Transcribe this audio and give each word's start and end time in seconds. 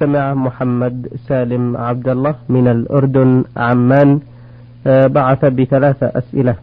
سمع 0.00 0.34
محمد 0.34 1.08
سالم 1.28 1.76
عبد 1.76 2.08
الله 2.08 2.34
من 2.48 2.68
الأردن 2.68 3.44
عمان 3.56 4.20
آه، 4.86 5.06
بعث 5.06 5.44
بثلاثة 5.44 6.06
أسئلة. 6.06 6.56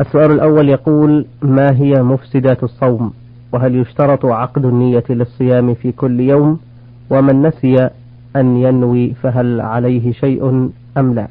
السؤال 0.00 0.30
الأول 0.30 0.68
يقول 0.68 1.26
ما 1.42 1.70
هي 1.76 2.02
مفسدات 2.02 2.62
الصوم؟ 2.64 3.12
وهل 3.52 3.74
يشترط 3.76 4.26
عقد 4.26 4.64
النية 4.64 5.04
للصيام 5.10 5.74
في 5.74 5.92
كل 5.92 6.20
يوم؟ 6.20 6.60
ومن 7.10 7.42
نسي 7.42 7.88
أن 8.36 8.56
ينوي 8.56 9.14
فهل 9.14 9.60
عليه 9.60 10.12
شيء 10.12 10.70
أم 10.96 11.14
لا؟ 11.14 11.26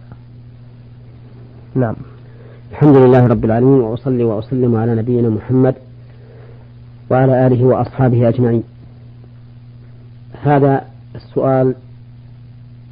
نعم. 1.76 1.96
الحمد 2.72 2.98
لله 2.98 3.28
رب 3.28 3.46
العالمين 3.46 3.82
وأصلي 3.82 4.24
وأسلم 4.24 4.76
على 4.76 4.96
نبينا 4.96 5.30
محمد 5.30 5.76
وعلى 7.10 7.48
آله 7.48 7.64
وأصحابه 7.66 8.30
أجمعين. 8.30 8.64
هذا 10.44 10.86
السؤال 11.16 11.76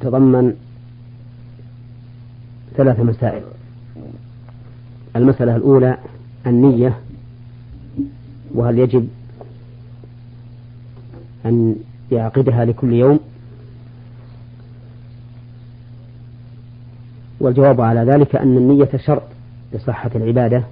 تضمن 0.00 0.54
ثلاث 2.76 3.00
مسائل. 3.00 3.42
المسألة 5.16 5.56
الأولى 5.56 5.98
النية 6.46 6.98
وهل 8.54 8.78
يجب 8.78 9.08
أن 11.46 11.76
يعقدها 12.12 12.64
لكل 12.64 12.92
يوم؟ 12.92 13.20
والجواب 17.40 17.80
على 17.80 18.00
ذلك 18.00 18.36
أن 18.36 18.56
النية 18.56 18.90
شرط 18.96 19.22
لصحة 19.72 20.10
العبادة 20.14 20.64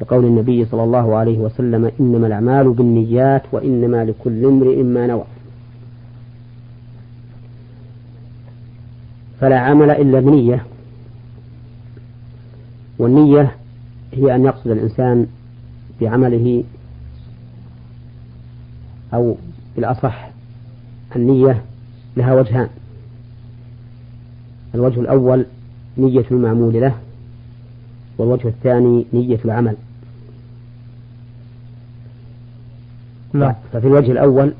لقول 0.00 0.24
النبي 0.24 0.64
صلى 0.64 0.84
الله 0.84 1.16
عليه 1.16 1.38
وسلم 1.38 1.90
إنما 2.00 2.26
الأعمال 2.26 2.72
بالنيات 2.72 3.42
وإنما 3.52 4.04
لكل 4.04 4.44
امرئ 4.44 4.82
ما 4.82 5.06
نوى. 5.06 5.24
فلا 9.40 9.58
عمل 9.58 9.90
إلا 9.90 10.20
بنية. 10.20 10.66
والنية 12.98 13.56
هي 14.12 14.34
أن 14.34 14.44
يقصد 14.44 14.70
الإنسان 14.70 15.26
بعمله 16.00 16.64
أو 19.14 19.36
بالأصح 19.76 20.30
النية 21.16 21.62
لها 22.16 22.34
وجهان. 22.34 22.68
الوجه 24.74 25.00
الأول 25.00 25.46
نية 25.98 26.24
المعمول 26.30 26.80
له 26.80 26.94
والوجه 28.18 28.48
الثاني 28.48 29.06
نية 29.12 29.38
العمل. 29.44 29.76
نعم. 33.32 33.54
ففي 33.72 33.86
الوجه 33.86 34.12
الأول 34.12 34.52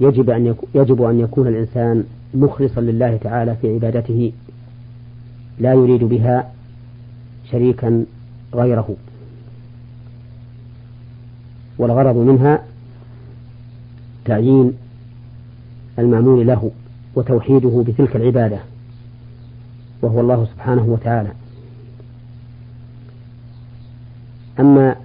يجب 0.00 0.30
أن 0.30 0.54
يجب 0.74 1.02
أن 1.02 1.20
يكون 1.20 1.46
الإنسان 1.46 2.04
مخلصا 2.34 2.80
لله 2.80 3.16
تعالى 3.16 3.56
في 3.56 3.74
عبادته 3.74 4.32
لا 5.58 5.74
يريد 5.74 6.04
بها 6.04 6.52
شريكا 7.50 8.04
غيره. 8.54 8.96
والغرض 11.78 12.16
منها 12.16 12.62
تعيين 14.24 14.72
المعمول 15.98 16.46
له 16.46 16.70
وتوحيده 17.14 17.84
بتلك 17.86 18.16
العبادة 18.16 18.58
وهو 20.02 20.20
الله 20.20 20.44
سبحانه 20.44 20.82
وتعالى. 20.82 21.32
أما 24.60 24.96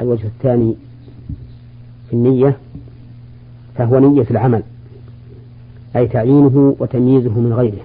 الوجه 0.00 0.26
الثاني 0.26 0.74
في 2.08 2.12
النية 2.12 2.56
فهو 3.74 3.98
نية 3.98 4.26
العمل. 4.30 4.62
أي 5.96 6.06
تعيينه 6.06 6.76
وتمييزه 6.78 7.40
من 7.40 7.52
غيره 7.52 7.82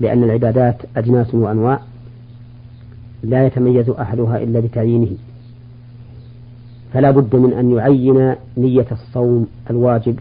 لأن 0.00 0.24
العبادات 0.24 0.76
أجناس 0.96 1.34
وأنواع 1.34 1.80
لا 3.22 3.46
يتميز 3.46 3.88
أحدها 3.88 4.42
إلا 4.42 4.60
بتعيينه. 4.60 5.10
فلا 6.92 7.10
بد 7.10 7.36
من 7.36 7.52
أن 7.52 7.70
يعين 7.70 8.34
نية 8.56 8.86
الصوم 8.92 9.46
الواجب. 9.70 10.18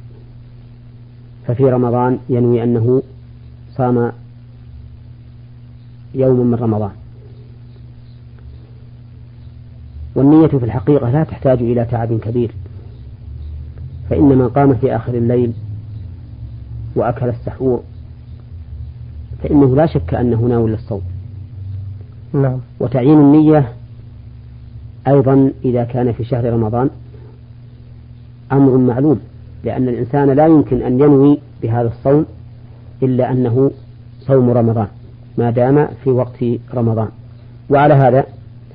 ففي 1.48 1.64
رمضان 1.64 2.20
ينوي 2.30 2.64
أنه 2.64 3.02
صام 3.72 4.12
يوم 6.16 6.48
من 6.48 6.56
رمضان. 6.56 6.92
والنية 10.16 10.48
في 10.48 10.66
الحقيقة 10.66 11.10
لا 11.10 11.24
تحتاج 11.24 11.62
إلى 11.62 11.86
تعب 11.86 12.20
كبير 12.20 12.52
فإن 14.10 14.24
من 14.24 14.50
قام 14.50 14.76
في 14.76 14.96
آخر 14.96 15.14
الليل 15.14 15.54
وأكل 16.96 17.30
السحور. 17.30 17.84
فإنه 19.44 19.76
لا 19.76 19.86
شك 19.86 20.14
أنه 20.14 20.42
ناوي 20.42 20.72
للصوم 20.72 21.02
نعم. 22.34 22.60
وتعيين 22.80 23.20
النية 23.20 23.72
أيضا 25.08 25.52
إذا 25.66 25.84
كان 25.84 26.12
في 26.12 26.24
شهر 26.24 26.54
رمضان 26.54 26.90
أمر 28.52 28.78
معلوم 28.78 29.20
لأن 29.64 29.90
الإنسان 29.90 30.30
لا 30.30 30.46
يمكن 30.48 30.82
أن 30.82 31.00
ينوي 31.00 31.38
بهذا 31.62 31.88
الصوم 31.88 32.26
إلا 33.04 33.32
أنه 33.32 33.72
صوم 34.22 34.50
رمضان 34.50 34.88
ما 35.38 35.50
دام 35.50 35.88
في 36.04 36.10
وقت 36.10 36.46
رمضان. 36.74 37.08
وعلى 37.70 37.94
هذا 37.94 38.26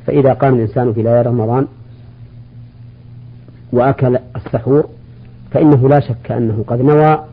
فإذا 0.07 0.33
قام 0.33 0.55
الإنسان 0.55 0.93
في 0.93 1.03
ليالي 1.03 1.23
رمضان 1.23 1.67
وأكل 3.73 4.19
السحور 4.37 4.89
فإنه 5.51 5.89
لا 5.89 6.01
شك 6.01 6.33
أنه 6.33 6.65
قد 6.67 6.81
نوى 6.81 7.25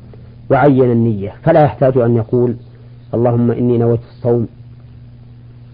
وعين 0.51 0.91
النية. 0.91 1.33
فلا 1.43 1.63
يحتاج 1.63 1.97
أن 1.97 2.15
يقول 2.15 2.55
اللهم 3.13 3.51
إني 3.51 3.77
نويت 3.77 3.99
الصوم 4.09 4.47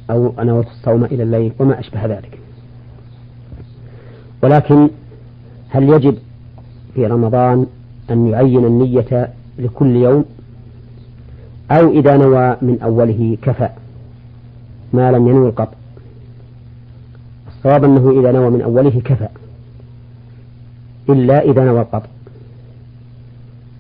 أو 0.10 0.34
نويت 0.40 0.68
الصوم 0.68 1.04
إلى 1.04 1.24
الليل 1.24 1.52
وما 1.60 1.80
أشبه 1.80 2.06
ذلك. 2.06 2.40
ولكن 4.44 4.90
هل 5.70 5.90
يجب 5.90 6.18
في 6.96 7.06
رمضان 7.06 7.66
أن 8.12 8.28
يعين 8.28 8.66
النية 8.66 9.34
لكل 9.60 9.96
يوم؟ 9.96 10.26
أو 11.72 11.92
إذا 11.92 12.18
نوى 12.18 12.58
من 12.62 12.80
أوله 12.84 13.38
كفى 13.42 13.70
ما 14.94 15.12
لم 15.12 15.28
ينوي 15.28 15.50
القطع 15.50 15.78
الصواب 17.48 17.84
أنه 17.84 18.20
إذا 18.20 18.32
نوى 18.32 18.50
من 18.50 18.62
أوله 18.62 19.02
كفى 19.06 19.28
إلا 21.10 21.42
إذا 21.42 21.66
نوى 21.66 21.82
القطع 21.82 22.10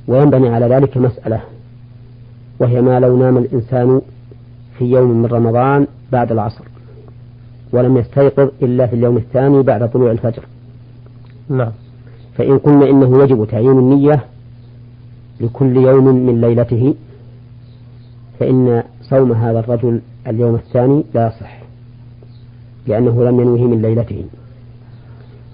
وينبني 0.07 0.49
على 0.49 0.65
ذلك 0.65 0.97
مسألة 0.97 1.41
وهي 2.59 2.81
ما 2.81 2.99
لو 2.99 3.17
نام 3.17 3.37
الإنسان 3.37 4.01
في 4.77 4.85
يوم 4.85 5.11
من 5.11 5.25
رمضان 5.25 5.87
بعد 6.11 6.31
العصر 6.31 6.63
ولم 7.71 7.97
يستيقظ 7.97 8.49
إلا 8.61 8.87
في 8.87 8.95
اليوم 8.95 9.17
الثاني 9.17 9.63
بعد 9.63 9.89
طلوع 9.91 10.11
الفجر. 10.11 10.43
نعم. 11.49 11.71
فإن 12.37 12.57
قلنا 12.57 12.89
إنه 12.89 13.23
يجب 13.23 13.45
تعيين 13.45 13.79
النية 13.79 14.25
لكل 15.41 15.77
يوم 15.77 16.05
من 16.25 16.41
ليلته 16.41 16.95
فإن 18.39 18.83
صوم 19.01 19.31
هذا 19.31 19.59
الرجل 19.59 20.01
اليوم 20.27 20.55
الثاني 20.55 21.03
لا 21.13 21.27
يصح 21.27 21.59
لأنه 22.87 23.23
لم 23.23 23.39
ينوه 23.39 23.61
من 23.61 23.81
ليلته. 23.81 24.25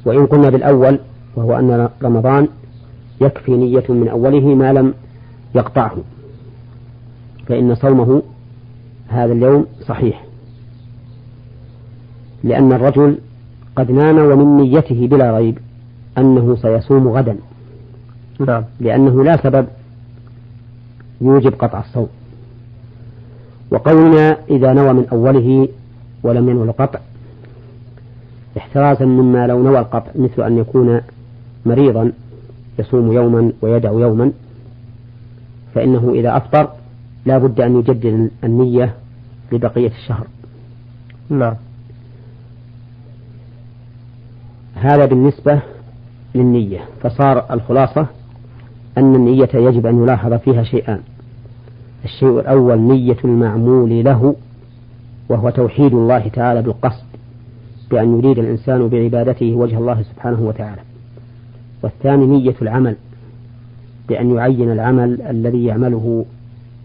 وإن 0.05 0.25
قلنا 0.25 0.49
بالأول 0.49 0.99
وهو 1.35 1.59
أن 1.59 1.89
رمضان 2.03 2.47
يكفي 3.23 3.51
نية 3.51 3.83
من 3.89 4.07
أوله 4.07 4.55
ما 4.55 4.73
لم 4.73 4.93
يقطعه. 5.55 5.97
فإن 7.47 7.75
صومه 7.75 8.21
هذا 9.07 9.33
اليوم 9.33 9.65
صحيح. 9.87 10.25
لأن 12.43 12.73
الرجل 12.73 13.17
قد 13.75 13.91
نام 13.91 14.17
ومن 14.17 14.57
نيته 14.57 15.07
بلا 15.07 15.37
ريب 15.37 15.57
أنه 16.17 16.55
سيصوم 16.55 17.07
غدا. 17.07 17.37
نعم. 18.39 18.63
لأنه 18.79 19.23
لا 19.23 19.37
سبب 19.37 19.67
يوجب 21.21 21.53
قطع 21.53 21.79
الصوم. 21.79 22.07
وقولنا 23.71 24.37
إذا 24.49 24.73
نوى 24.73 24.93
من 24.93 25.07
أوله 25.11 25.67
ولم 26.23 26.49
ينوى 26.49 26.63
القطع 26.63 26.99
احترازا 28.57 29.05
مما 29.05 29.47
لو 29.47 29.63
نوى 29.63 29.79
القطع 29.79 30.11
مثل 30.15 30.43
أن 30.43 30.57
يكون 30.57 31.01
مريضا 31.65 32.11
يصوم 32.79 33.11
يوما 33.11 33.51
ويدع 33.61 33.91
يوما 33.91 34.31
فإنه 35.75 36.11
إذا 36.13 36.37
أفطر 36.37 36.69
لا 37.25 37.37
بد 37.37 37.61
أن 37.61 37.79
يجدد 37.79 38.29
النية 38.43 38.93
لبقية 39.51 39.91
الشهر. 39.91 40.27
نعم. 41.29 41.55
هذا 44.75 45.05
بالنسبة 45.05 45.61
للنية. 46.35 46.79
فصار 47.01 47.53
الخلاصة 47.53 48.07
أن 48.97 49.15
النية 49.15 49.49
يجب 49.53 49.85
أن 49.85 50.03
يلاحظ 50.03 50.33
فيها 50.33 50.63
شيئان 50.63 50.99
الشيء 52.05 52.39
الأول 52.39 52.79
نية 52.79 53.17
المعمول 53.25 54.03
له 54.03 54.35
وهو 55.29 55.49
توحيد 55.49 55.93
الله 55.93 56.27
تعالى 56.27 56.61
بالقصد 56.61 57.05
بأن 57.91 58.17
يريد 58.17 58.39
الإنسان 58.39 58.87
بعبادته 58.87 59.53
وجه 59.53 59.77
الله 59.77 60.03
سبحانه 60.03 60.41
وتعالى. 60.41 60.81
والثاني 61.83 62.25
نية 62.25 62.55
العمل 62.61 62.95
بأن 64.07 64.35
يعين 64.35 64.71
العمل 64.71 65.21
الذي 65.21 65.65
يعمله 65.65 66.25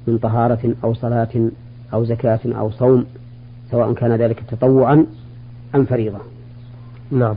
من 0.07 0.19
طهارة 0.19 0.75
أو 0.85 0.95
صلاة 0.95 1.51
أو 1.95 2.05
زكاة 2.05 2.41
أو 2.47 2.71
صوم 2.71 3.05
سواء 3.71 3.93
كان 3.93 4.13
ذلك 4.13 4.41
تطوعا 4.41 5.07
أم 5.75 5.85
فريضة. 5.85 6.19
نعم. 7.11 7.35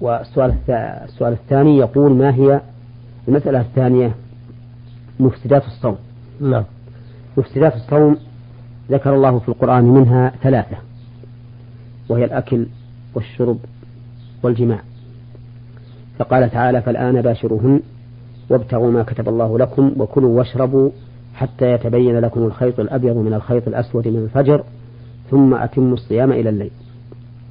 والسؤال 0.00 0.54
السؤال 1.04 1.32
الثاني 1.32 1.76
يقول 1.76 2.12
ما 2.14 2.34
هي 2.34 2.60
المسألة 3.28 3.60
الثانية؟ 3.60 4.14
مفسدات 5.20 5.66
الصوم. 5.66 5.96
نعم. 6.40 6.64
مفسدات 7.36 7.74
الصوم 7.76 8.16
ذكر 8.90 9.14
الله 9.14 9.38
في 9.38 9.48
القرآن 9.48 9.84
منها 9.84 10.32
ثلاثة 10.42 10.76
وهي 12.08 12.24
الأكل 12.24 12.66
والشرب 13.14 13.58
والجماع. 14.42 14.80
فقال 16.18 16.50
تعالى 16.50 16.82
فالآن 16.82 17.22
باشروهن 17.22 17.80
وابتغوا 18.50 18.90
ما 18.90 19.02
كتب 19.02 19.28
الله 19.28 19.58
لكم 19.58 19.92
وكلوا 19.96 20.38
واشربوا 20.38 20.90
حتى 21.34 21.72
يتبين 21.72 22.18
لكم 22.18 22.42
الخيط 22.42 22.80
الأبيض 22.80 23.16
من 23.16 23.34
الخيط 23.34 23.68
الأسود 23.68 24.08
من 24.08 24.16
الفجر 24.16 24.64
ثم 25.30 25.54
أتموا 25.54 25.94
الصيام 25.94 26.32
إلى 26.32 26.48
الليل. 26.48 26.70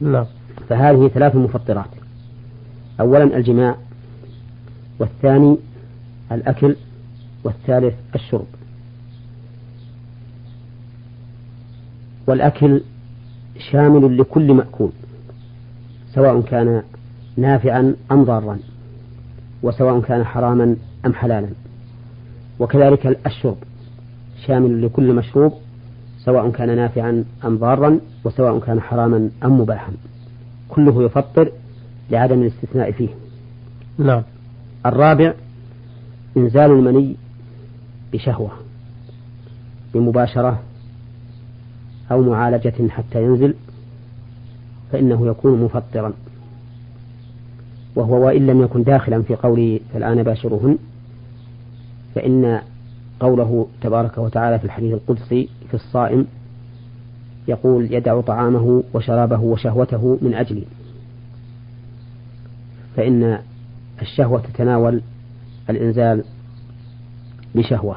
نعم. 0.01 0.25
فهذه 0.69 1.07
ثلاث 1.07 1.35
مفطرات. 1.35 1.89
أولا 2.99 3.23
الجماع 3.23 3.75
والثاني 4.99 5.57
الأكل 6.31 6.75
والثالث 7.43 7.95
الشرب. 8.15 8.45
والأكل 12.27 12.81
شامل 13.71 14.17
لكل 14.17 14.53
مأكول. 14.53 14.91
سواء 16.17 16.41
كان 16.41 16.83
نافعا 17.37 17.95
أم 18.11 18.23
ضارا 18.23 18.59
وسواء 19.63 19.99
كان 19.99 20.23
حراما 20.23 20.75
أم 21.05 21.13
حلالا. 21.13 21.49
وكذلك 22.59 23.19
الشرب 23.25 23.57
شامل 24.47 24.85
لكل 24.85 25.13
مشروب 25.13 25.53
سواء 26.19 26.49
كان 26.49 26.75
نافعا 26.75 27.23
أم 27.45 27.57
ضارا 27.57 27.99
وسواء 28.23 28.59
كان 28.59 28.81
حراما 28.81 29.29
أم 29.45 29.61
مباحا. 29.61 29.91
كله 30.69 31.03
يفطر 31.03 31.51
لعدم 32.11 32.41
الاستثناء 32.41 32.91
فيه. 32.91 33.09
نعم. 33.97 34.23
الرابع 34.85 35.33
إنزال 36.37 36.71
المني 36.71 37.15
بشهوة 38.13 38.51
بمباشرة 39.93 40.59
أو 42.11 42.21
معالجة 42.21 42.89
حتى 42.89 43.23
ينزل. 43.23 43.53
فإنه 44.91 45.27
يكون 45.27 45.63
مفطرا. 45.63 46.13
وهو 47.95 48.25
وإن 48.25 48.47
لم 48.47 48.61
يكن 48.61 48.83
داخلا 48.83 49.21
في 49.21 49.35
قوله 49.35 49.79
فالآن 49.93 50.23
باشرهن 50.23 50.77
فإن 52.15 52.61
قوله 53.19 53.67
تبارك 53.81 54.17
وتعالى 54.17 54.59
في 54.59 54.65
الحديث 54.65 54.93
القدسي 54.93 55.49
في 55.67 55.73
الصائم 55.73 56.25
يقول 57.47 57.93
يدع 57.93 58.21
طعامه 58.21 58.83
وشرابه 58.93 59.39
وشهوته 59.39 60.17
من 60.21 60.33
أجلي. 60.33 60.63
فإن 62.95 63.39
الشهوة 64.01 64.41
تتناول 64.41 65.01
الإنزال 65.69 66.23
بشهوة. 67.55 67.95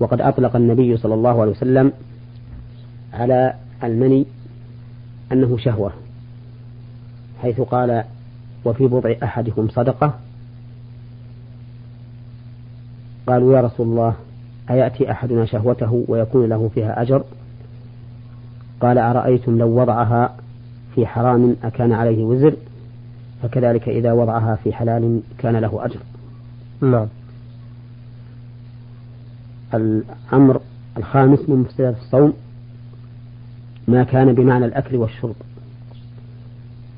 وقد 0.00 0.20
أطلق 0.20 0.56
النبي 0.56 0.96
صلى 0.96 1.14
الله 1.14 1.40
عليه 1.40 1.50
وسلم 1.50 1.92
على 3.12 3.54
المني 3.84 4.26
أنه 5.32 5.56
شهوة 5.58 5.92
حيث 7.42 7.60
قال 7.60 8.04
وفي 8.64 8.86
بضع 8.86 9.14
أحدكم 9.22 9.68
صدقة؟ 9.68 10.14
قالوا 13.26 13.56
يا 13.56 13.60
رسول 13.60 13.86
الله 13.86 14.14
أيأتي 14.70 15.10
أحدنا 15.10 15.44
شهوته 15.46 16.04
ويكون 16.08 16.48
له 16.48 16.70
فيها 16.74 17.02
أجر؟ 17.02 17.24
قال 18.80 18.98
أرأيتم 18.98 19.58
لو 19.58 19.80
وضعها 19.80 20.36
في 20.94 21.06
حرام 21.06 21.56
أكان 21.62 21.92
عليه 21.92 22.24
وزر 22.24 22.56
فكذلك 23.42 23.88
إذا 23.88 24.12
وضعها 24.12 24.54
في 24.54 24.72
حلال 24.72 25.20
كان 25.38 25.56
له 25.56 25.84
أجر. 25.84 26.00
نعم. 26.80 27.06
الأمر 29.74 30.60
الخامس 30.96 31.48
من 31.48 31.56
مفسدات 31.56 31.96
الصوم 31.96 32.32
ما 33.88 34.04
كان 34.04 34.32
بمعنى 34.32 34.64
الأكل 34.64 34.96
والشرب 34.96 35.34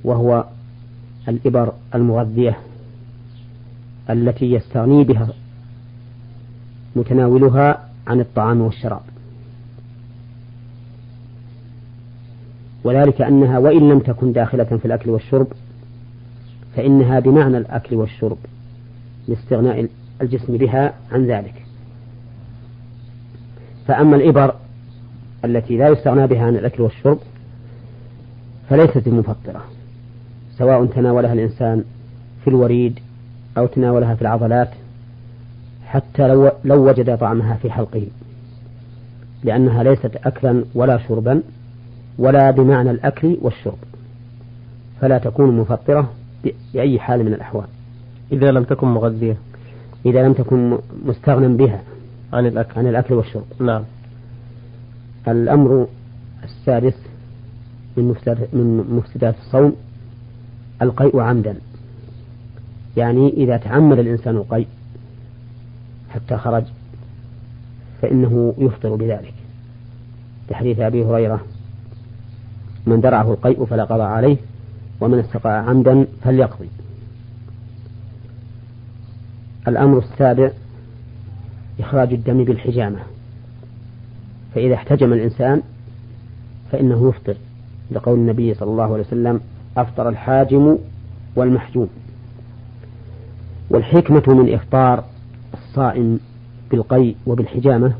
وهو 0.04 0.44
الإبر 1.28 1.72
المغذية 1.94 2.58
التي 4.10 4.52
يستغني 4.52 5.04
بها 5.04 5.28
متناولها 6.96 7.88
عن 8.06 8.20
الطعام 8.20 8.60
والشراب. 8.60 9.02
وذلك 12.84 13.22
أنها 13.22 13.58
وإن 13.58 13.88
لم 13.88 13.98
تكن 13.98 14.32
داخلة 14.32 14.64
في 14.64 14.84
الأكل 14.84 15.10
والشرب 15.10 15.46
فإنها 16.76 17.20
بمعنى 17.20 17.58
الأكل 17.58 17.96
والشرب 17.96 18.38
لاستغناء 19.28 19.88
الجسم 20.22 20.56
بها 20.56 20.94
عن 21.12 21.26
ذلك. 21.26 21.66
فأما 23.86 24.16
الإبر 24.16 24.54
التي 25.46 25.76
لا 25.76 25.88
يستغنى 25.88 26.26
بها 26.26 26.42
عن 26.42 26.56
الأكل 26.56 26.82
والشرب 26.82 27.18
فليست 28.70 29.08
بمفطرة 29.08 29.64
سواء 30.58 30.86
تناولها 30.86 31.32
الإنسان 31.32 31.84
في 32.44 32.50
الوريد 32.50 32.98
أو 33.58 33.66
تناولها 33.66 34.14
في 34.14 34.22
العضلات 34.22 34.70
حتى 35.86 36.28
لو, 36.28 36.50
لو 36.64 36.88
وجد 36.88 37.18
طعمها 37.18 37.54
في 37.54 37.70
حلقه 37.70 38.06
لأنها 39.44 39.82
ليست 39.82 40.16
أكلا 40.24 40.64
ولا 40.74 40.98
شربا 40.98 41.42
ولا 42.18 42.50
بمعنى 42.50 42.90
الأكل 42.90 43.38
والشرب 43.42 43.78
فلا 45.00 45.18
تكون 45.18 45.56
مفطرة 45.56 46.10
بأي 46.74 46.98
حال 46.98 47.24
من 47.24 47.34
الأحوال. 47.34 47.66
إذا 48.32 48.50
لم 48.50 48.64
تكن 48.64 48.86
مغذية. 48.86 49.36
إذا 50.06 50.22
لم 50.22 50.32
تكن 50.32 50.78
مستغنى 51.04 51.56
بها 51.56 51.82
عن 52.32 52.46
الأكل. 52.46 52.78
عن 52.78 52.86
الأكل 52.86 53.14
والشرب. 53.14 53.44
نعم. 53.60 53.82
الأمر 55.28 55.86
السادس 56.44 56.94
من 57.96 58.14
من 58.52 58.96
مفسدات 58.96 59.34
الصوم 59.38 59.76
القيء 60.82 61.20
عمدا. 61.20 61.56
يعني 62.96 63.28
إذا 63.30 63.56
تعمد 63.56 63.98
الإنسان 63.98 64.36
القيء 64.36 64.66
حتى 66.10 66.36
خرج 66.36 66.64
فإنه 68.02 68.54
يفطر 68.58 68.94
بذلك. 68.94 69.34
لحديث 70.50 70.80
أبي 70.80 71.04
هريرة 71.04 71.40
من 72.86 73.00
درعه 73.00 73.32
القيء 73.32 73.64
فلا 73.64 73.84
قضاء 73.84 74.06
عليه 74.06 74.36
ومن 75.00 75.18
استقاء 75.18 75.52
عمدا 75.52 76.06
فليقضي. 76.22 76.68
الأمر 79.68 79.98
السابع 79.98 80.50
إخراج 81.80 82.12
الدم 82.12 82.44
بالحجامة. 82.44 82.98
فإذا 84.56 84.74
احتجم 84.74 85.12
الإنسان 85.12 85.62
فإنه 86.72 87.08
يفطر 87.08 87.36
لقول 87.90 88.18
النبي 88.18 88.54
صلى 88.54 88.70
الله 88.70 88.84
عليه 88.84 89.04
وسلم 89.04 89.40
أفطر 89.76 90.08
الحاجم 90.08 90.78
والمحجوم. 91.36 91.88
والحكمة 93.70 94.22
من 94.28 94.54
إفطار 94.54 95.04
الصائم 95.54 96.20
بالقيء 96.70 97.16
وبالحجامة 97.26 97.92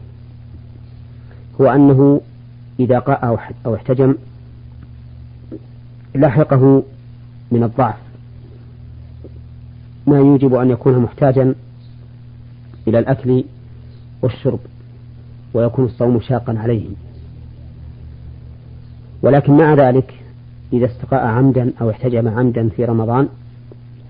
هو 1.60 1.66
أنه 1.66 2.20
إذا 2.80 2.98
قاء 2.98 3.50
أو 3.66 3.75
احتجم 3.75 4.14
لحقه 6.14 6.82
من 7.52 7.62
الضعف. 7.62 7.98
ما 10.06 10.16
يوجب 10.16 10.54
أن 10.54 10.70
يكون 10.70 10.98
محتاجا 10.98 11.54
إلى 12.88 12.98
الأكل 12.98 13.44
والشرب. 14.22 14.60
ويكون 15.56 15.84
الصوم 15.84 16.20
شاقا 16.20 16.58
عليه 16.58 16.86
ولكن 19.22 19.56
مع 19.56 19.75
ذلك 19.75 20.14
إذا 20.72 20.86
استقاء 20.86 21.26
عمدا 21.26 21.72
أو 21.80 21.90
احتجم 21.90 22.28
عمدا 22.28 22.68
في 22.68 22.84
رمضان 22.84 23.28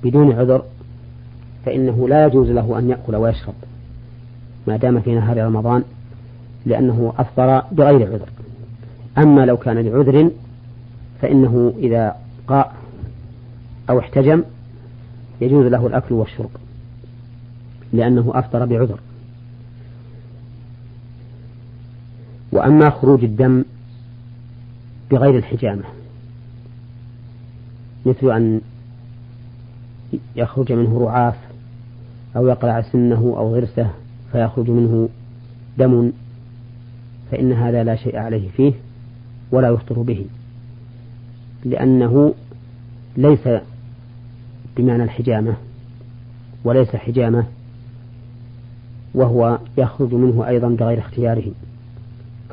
بدون 0.05 0.33
عذر 0.33 0.63
فإنه 1.67 2.09
لا 2.09 2.27
يجوز 2.27 2.51
له 2.51 2.79
أن 2.79 2.91
يأكل 2.91 3.17
ويشرب 3.17 3.55
ما 4.67 4.77
دام 4.77 5.01
في 5.01 5.15
نهار 5.15 5.47
رمضان 5.47 5.83
لأنه 6.67 7.13
أفطر 7.19 7.63
بغير 7.73 8.13
عذر. 8.13 8.29
أما 9.19 9.47
لو 9.47 9.57
كان 9.57 9.79
لعذر 9.79 10.31
فإنه 11.21 11.73
إذا 11.79 12.17
قاء 12.47 12.75
أو 13.91 13.99
احتجم 13.99 14.43
يجوز 15.41 15.67
له 15.67 15.87
الأكل 15.87 16.15
والشرب 16.15 16.51
لأنه 17.93 18.33
أفطر 18.35 18.67
بعذر. 18.67 19.01
وأما 22.53 22.91
خروج 22.91 23.25
الدم 23.25 23.65
بغير 25.11 25.39
الحجامة 25.39 25.85
مثل 28.07 28.31
أن 28.31 28.61
يخرج 30.37 30.73
منه 30.73 31.01
رعاف 31.01 31.37
أو 32.37 32.47
يقلع 32.49 32.83
سنه 32.83 33.35
أو 33.37 33.55
غرسه 33.55 33.91
فيخرج 34.33 34.71
منه 34.71 35.09
دم 35.79 36.13
فإن 37.31 37.53
هذا 37.53 37.85
لا 37.85 37.97
شيء 37.97 38.17
عليه 38.17 38.49
فيه 38.49 38.73
ولا 39.53 39.69
يفطر 39.69 40.03
به 40.03 40.27
لأنه 41.65 42.35
ليس 43.17 43.49
بمعنى 44.77 45.03
الحجامة 45.03 45.55
وليس 46.65 46.97
حجامة 46.97 47.45
وهو 49.15 49.59
يخرج 49.79 50.15
منه 50.15 50.49
أيضا 50.49 50.69
بغير 50.69 50.99
اختياره. 50.99 51.53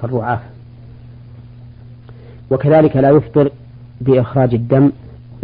كالرعاف 0.03 0.39
وكذلك 2.51 2.97
لا 2.97 3.09
يفطر 3.09 3.51
بإخراج 4.01 4.53
الدم 4.53 4.91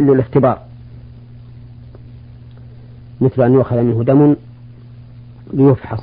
للاختبار. 0.00 0.62
مثل 3.20 3.42
أن 3.42 3.52
يؤخذ 3.52 3.76
منه 3.82 4.04
دم 4.04 4.36
ليفحص. 5.52 6.00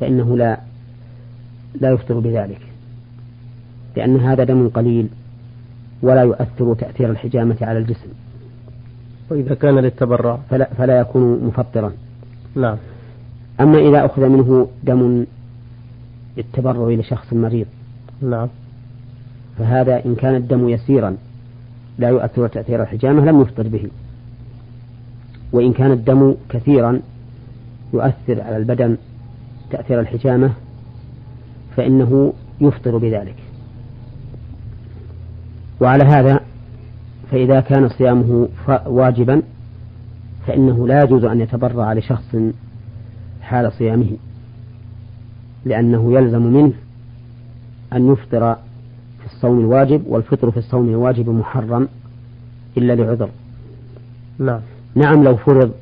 فإنه 0.00 0.36
لا 0.36 0.60
لا 1.80 1.90
يفطر 1.90 2.18
بذلك. 2.18 2.60
لأن 3.96 4.20
هذا 4.20 4.44
دم 4.44 4.68
قليل 4.68 5.08
ولا 6.02 6.22
يؤثر 6.22 6.74
تأثير 6.74 7.10
الحجامة 7.10 7.56
على 7.62 7.78
الجسم. 7.78 8.08
وإذا 9.30 9.54
كان 9.54 9.78
للتبرع. 9.78 10.38
فلا, 10.50 10.68
فلا 10.78 11.00
يكون 11.00 11.44
مفطرا. 11.44 11.92
نعم. 12.56 12.76
أما 13.60 13.78
إذا 13.78 14.06
أخذ 14.06 14.28
منه 14.28 14.68
دم 14.84 15.26
للتبرع 16.36 16.88
لشخص 16.88 17.32
مريض. 17.32 17.66
نعم. 18.22 18.48
فهذا 19.58 20.04
إن 20.04 20.14
كان 20.14 20.34
الدم 20.34 20.68
يسيرا 20.68 21.16
لا 21.98 22.08
يؤثر 22.08 22.48
تأثير 22.48 22.82
الحجامة 22.82 23.24
لم 23.24 23.40
يفطر 23.40 23.68
به. 23.68 23.88
وإن 25.52 25.72
كان 25.72 25.92
الدم 25.92 26.34
كثيرا 26.48 27.00
يؤثر 27.94 28.40
على 28.40 28.56
البدن 28.56 28.96
تأثير 29.70 30.00
الحجامة 30.00 30.50
فإنه 31.76 32.32
يفطر 32.60 32.98
بذلك. 32.98 33.36
وعلى 35.80 36.04
هذا 36.04 36.40
فإذا 37.30 37.60
كان 37.60 37.88
صيامه 37.88 38.48
واجبا 38.86 39.42
فإنه 40.46 40.88
لا 40.88 41.02
يجوز 41.02 41.24
أن 41.24 41.40
يتبرع 41.40 41.92
لشخص 41.92 42.36
حال 43.42 43.72
صيامه. 43.72 44.16
لأنه 45.64 46.12
يلزم 46.12 46.42
منه 46.42 46.72
أن 47.92 48.12
يفطر 48.12 48.54
في 49.20 49.26
الصوم 49.26 49.60
الواجب 49.60 50.02
والفطر 50.06 50.50
في 50.50 50.56
الصوم 50.56 50.88
الواجب 50.88 51.28
محرم 51.28 51.88
إلا 52.76 52.92
لعذر. 52.92 53.28
نعم. 54.38 54.60
نعم 54.94 55.24
لو 55.24 55.36
فرض 55.36 55.72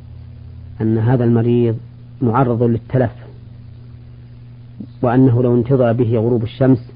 أن 0.81 0.99
هذا 0.99 1.25
المريض 1.25 1.77
معرض 2.23 2.63
للتلف 2.63 3.13
وأنه 5.03 5.43
لو 5.43 5.55
انتظر 5.55 5.93
به 5.93 6.17
غروب 6.19 6.43
الشمس 6.43 6.93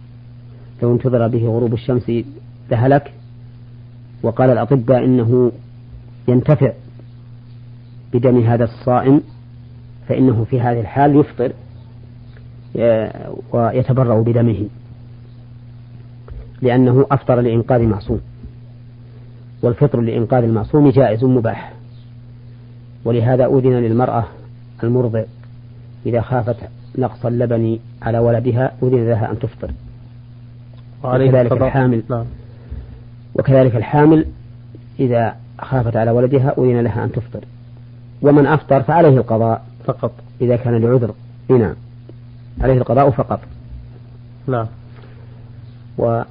لو 0.83 0.93
انتظر 0.93 1.29
به 1.29 1.47
غروب 1.47 1.73
الشمس 1.73 2.13
لهلك 2.71 3.13
وقال 4.23 4.51
الأطباء 4.51 5.05
إنه 5.05 5.53
ينتفع 6.29 6.73
بدم 8.13 8.41
هذا 8.41 8.65
الصائم 8.65 9.21
فإنه 10.09 10.45
في 10.45 10.61
هذه 10.61 10.81
الحال 10.81 11.17
يفطر 11.17 11.53
ويتبرأ 13.53 14.21
بدمه. 14.21 14.67
لأنه 16.63 17.07
أفطر 17.11 17.41
لإنقاذ 17.41 17.83
معصوم 17.83 18.21
والفطر 19.63 20.01
لإنقاذ 20.01 20.45
المعصوم 20.45 20.91
جائز 20.91 21.25
مباح. 21.25 21.73
ولهذا 23.05 23.47
أذن 23.47 23.73
للمرأة 23.73 24.25
المرضع 24.85 25.23
إذا 26.07 26.21
خافت 26.21 26.57
نقص 26.99 27.27
اللبن 27.27 27.79
على 28.03 28.19
ولدها 28.19 28.73
أذن 28.83 29.09
لها 29.09 29.31
أن 29.31 29.39
تفطر. 29.39 29.71
وكذلك 31.05 31.53
الحامل. 31.53 32.03
نعم. 32.11 32.25
وكذلك 33.35 33.77
الحامل 33.77 34.27
إذا 35.01 35.37
خافت 35.59 35.97
على 35.97 36.11
ولدها 36.11 36.55
أذن 36.59 36.81
لها 36.81 37.05
أن 37.05 37.13
تفطر. 37.13 37.45
ومن 38.23 38.47
أفطر 38.47 38.83
فعليه 38.83 39.17
القضاء. 39.17 39.65
فقط. 39.85 40.13
إذا 40.41 40.57
كان 40.57 40.77
لعذر. 40.77 41.15
نعم. 41.51 41.75
عليه 42.61 42.75
القضاء 42.75 43.11
فقط. 43.11 43.41
نعم. 44.47 44.67
و 45.99 46.23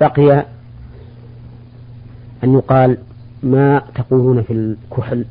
بقي 0.00 0.46
أن 2.44 2.54
يقال 2.54 2.98
ما 3.42 3.82
تقولون 3.94 4.42
في 4.42 4.52
الكحل 4.52 5.24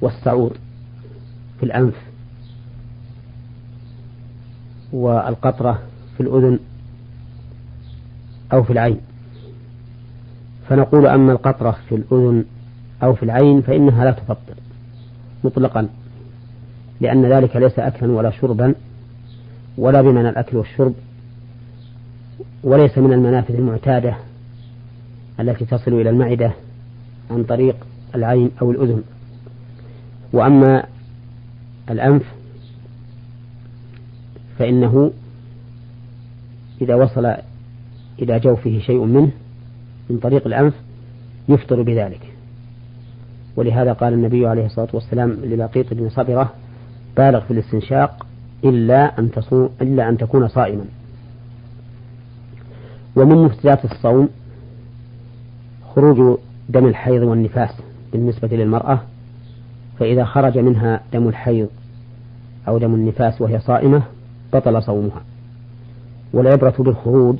والسعور 0.00 0.56
في 1.58 1.62
الأنف 1.62 1.94
والقطرة 4.92 5.82
في 6.16 6.22
الأذن 6.22 6.58
أو 8.52 8.62
في 8.62 8.72
العين. 8.72 9.00
فنقول 10.68 11.06
أما 11.06 11.32
القطرة 11.32 11.76
في 11.88 11.94
الأذن 11.94 12.44
أو 13.02 13.14
في 13.14 13.22
العين 13.22 13.62
فإنها 13.62 14.04
لا 14.04 14.10
تفطر. 14.10 14.54
مطلقا 15.44 15.88
لأن 17.00 17.32
ذلك 17.32 17.56
ليس 17.56 17.78
أكلا 17.78 18.12
ولا 18.12 18.30
شربا 18.30 18.74
ولا 19.78 20.02
بمعنى 20.02 20.28
الأكل 20.28 20.56
والشرب 20.56 20.94
وليس 22.64 22.98
من 22.98 23.12
المنافذ 23.12 23.54
المعتادة 23.54 24.16
التي 25.40 25.64
تصل 25.64 25.92
إلى 25.92 26.10
المعدة 26.10 26.52
عن 27.30 27.44
طريق 27.44 27.76
العين 28.14 28.50
أو 28.62 28.70
الأذن. 28.70 29.02
وأما 30.32 30.86
الأنف 31.90 32.22
فإنه 34.58 35.12
إذا 36.80 36.94
وصل 36.94 37.26
إلى 38.22 38.38
جوفه 38.38 38.78
شيء 38.78 39.04
منه 39.04 39.30
من 40.10 40.18
طريق 40.18 40.46
الأنف 40.46 40.74
يفطر 41.48 41.82
بذلك. 41.82 42.35
ولهذا 43.56 43.92
قال 43.92 44.12
النبي 44.12 44.46
عليه 44.46 44.66
الصلاة 44.66 44.88
والسلام 44.92 45.30
للقيط 45.30 45.94
بن 45.94 46.08
صبرة 46.08 46.52
بالغ 47.16 47.40
في 47.40 47.50
الاستنشاق 47.50 48.26
إلا 48.64 49.18
أن 49.18 49.30
تصوم 49.30 49.70
إلا 49.82 50.08
أن 50.08 50.16
تكون 50.16 50.48
صائما. 50.48 50.84
ومن 53.16 53.36
مفسدات 53.36 53.84
الصوم 53.84 54.28
خروج 55.94 56.38
دم 56.68 56.86
الحيض 56.86 57.22
والنفاس 57.22 57.70
بالنسبة 58.12 58.48
للمرأة 58.48 59.00
فإذا 59.98 60.24
خرج 60.24 60.58
منها 60.58 61.00
دم 61.12 61.28
الحيض 61.28 61.68
أو 62.68 62.78
دم 62.78 62.94
النفاس 62.94 63.40
وهي 63.40 63.58
صائمة 63.58 64.02
بطل 64.52 64.82
صومها. 64.82 65.22
والعبرة 66.32 66.74
بالخروج 66.78 67.36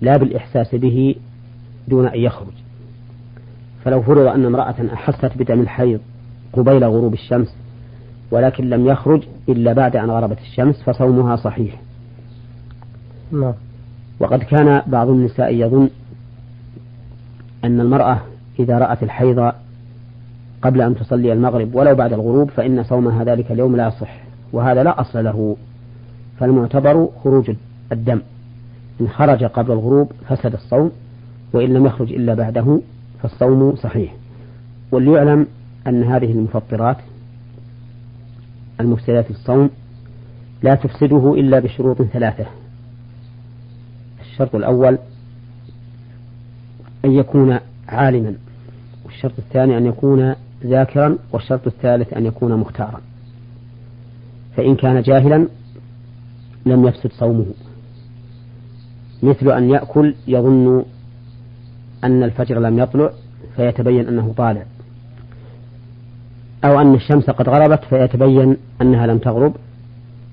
لا 0.00 0.16
بالإحساس 0.16 0.74
به 0.74 1.14
دون 1.88 2.06
أن 2.06 2.20
يخرج. 2.20 2.57
فلو 3.84 4.02
فرض 4.02 4.26
أن 4.26 4.44
امرأة 4.44 4.74
أحست 4.92 5.30
بدم 5.36 5.60
الحيض 5.60 6.00
قبيل 6.52 6.84
غروب 6.84 7.12
الشمس 7.12 7.54
ولكن 8.30 8.70
لم 8.70 8.86
يخرج 8.86 9.22
إلا 9.48 9.72
بعد 9.72 9.96
أن 9.96 10.10
غربت 10.10 10.38
الشمس 10.38 10.82
فصومها 10.82 11.36
صحيح. 11.36 11.80
نعم. 13.32 13.54
وقد 14.20 14.42
كان 14.42 14.82
بعض 14.86 15.08
النساء 15.08 15.54
يظن 15.54 15.90
أن 17.64 17.80
المرأة 17.80 18.20
إذا 18.58 18.78
رأت 18.78 19.02
الحيض 19.02 19.52
قبل 20.62 20.82
أن 20.82 20.94
تصلي 20.94 21.32
المغرب 21.32 21.74
ولو 21.74 21.94
بعد 21.94 22.12
الغروب 22.12 22.50
فإن 22.50 22.82
صومها 22.82 23.24
ذلك 23.24 23.52
اليوم 23.52 23.76
لا 23.76 23.88
يصح 23.88 24.20
وهذا 24.52 24.82
لا 24.82 25.00
أصل 25.00 25.24
له. 25.24 25.56
فالمعتبر 26.40 27.08
خروج 27.24 27.50
الدم 27.92 28.20
إن 29.00 29.08
خرج 29.08 29.44
قبل 29.44 29.72
الغروب 29.72 30.12
فسد 30.28 30.52
الصوم 30.52 30.90
وإن 31.52 31.74
لم 31.74 31.86
يخرج 31.86 32.12
إلا 32.12 32.34
بعده 32.34 32.80
فالصوم 33.22 33.76
صحيح. 33.76 34.14
وليعلم 34.92 35.46
أن 35.86 36.02
هذه 36.02 36.32
المفطرات 36.32 36.96
المفسدات 38.80 39.30
الصوم 39.30 39.70
لا 40.62 40.74
تفسده 40.74 41.34
إلا 41.34 41.58
بشروط 41.58 42.02
ثلاثة. 42.02 42.46
الشرط 44.20 44.54
الأول 44.54 44.98
أن 47.04 47.12
يكون 47.12 47.58
عالما 47.88 48.34
والشرط 49.04 49.38
الثاني 49.38 49.78
أن 49.78 49.86
يكون 49.86 50.34
ذاكرا 50.64 51.18
والشرط 51.32 51.66
الثالث 51.66 52.12
أن 52.12 52.26
يكون 52.26 52.56
مختارا. 52.56 53.00
فإن 54.56 54.76
كان 54.76 55.02
جاهلا 55.02 55.48
لم 56.66 56.86
يفسد 56.86 57.12
صومه. 57.12 57.46
مثل 59.22 59.50
أن 59.50 59.70
يأكل 59.70 60.14
يظن 60.26 60.84
أن 62.04 62.22
الفجر 62.22 62.60
لم 62.60 62.78
يطلع 62.78 63.10
فيتبين 63.56 64.08
أنه 64.08 64.34
طالع. 64.36 64.62
أو 66.64 66.80
أن 66.80 66.94
الشمس 66.94 67.30
قد 67.30 67.48
غربت 67.48 67.84
فيتبين 67.84 68.56
أنها 68.82 69.06
لم 69.06 69.18
تغرب 69.18 69.54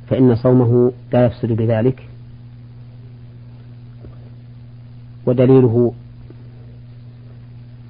فإن 0.10 0.36
صومه 0.36 0.92
لا 1.14 1.26
يفسد 1.26 1.52
بذلك. 1.52 2.10
ودليله 5.26 5.94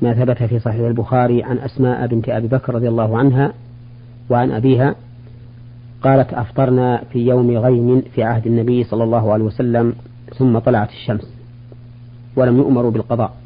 ما 0.02 0.14
ثبت 0.14 0.44
في 0.44 0.60
صحيح 0.60 0.88
البخاري 0.88 1.44
عن 1.44 1.58
أسماء 1.58 2.08
بنت 2.08 2.30
أبي 2.30 2.48
بكر 2.48 2.76
رضي 2.76 2.88
الله 2.88 3.18
عنها 3.18 3.54
وعن 4.30 4.52
أبيها 4.52 4.96
قالت 6.02 6.34
أفطرنا 6.34 7.04
في 7.12 7.20
يوم 7.20 7.52
غيم 7.52 8.02
في 8.02 8.24
عهد 8.24 8.48
النبي 8.48 8.84
صلى 8.84 9.04
الله 9.04 9.34
عليه 9.34 9.44
وسلم 9.44 9.94
ثم 10.38 10.60
طلعت 10.60 10.90
الشمس 10.90 11.34
ولم 12.36 12.58
يؤمروا 12.58 12.92
بالقضاء. 12.92 13.38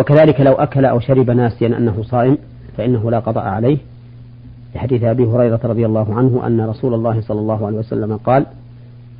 وكذلك 0.00 0.40
لو 0.40 0.52
أكل 0.52 0.84
أو 0.84 1.00
شرب 1.00 1.30
ناسيا 1.30 1.68
أنه 1.68 2.02
صائم 2.02 2.38
فإنه 2.76 3.10
لا 3.10 3.18
قضاء 3.18 3.44
عليه. 3.44 3.78
لحديث 4.74 5.02
أبي 5.02 5.24
هريرة 5.24 5.60
رضي 5.64 5.86
الله 5.86 6.14
عنه 6.14 6.46
أن 6.46 6.60
رسول 6.60 6.94
الله 6.94 7.20
صلى 7.20 7.40
الله 7.40 7.66
عليه 7.66 7.78
وسلم 7.78 8.16
قال 8.16 8.46